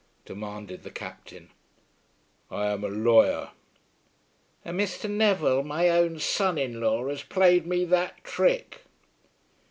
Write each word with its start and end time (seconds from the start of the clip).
demanded 0.25 0.81
the 0.81 0.89
Captain. 0.89 1.51
"I 2.49 2.71
am 2.71 2.83
a 2.83 2.87
lawyer." 2.87 3.51
"And 4.65 4.79
Mr. 4.79 5.07
Neville, 5.07 5.61
my 5.61 5.89
own 5.89 6.17
son 6.17 6.57
in 6.57 6.79
law, 6.81 7.07
has 7.07 7.21
played 7.21 7.67
me 7.67 7.85
that 7.85 8.23
trick!" 8.23 8.81